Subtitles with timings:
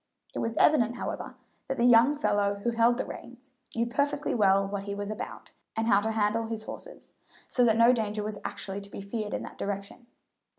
[0.33, 1.35] It was evident, however,
[1.67, 5.51] that the young fellow who held the reins knew perfectly well what he was about,
[5.75, 7.13] and how to handle his horses,
[7.47, 10.07] so that no danger was actually to be feared in that direction.